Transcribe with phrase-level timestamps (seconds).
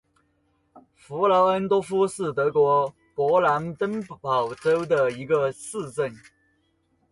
[0.95, 6.11] 弗劳恩多夫是德国勃兰登堡州的一个市镇。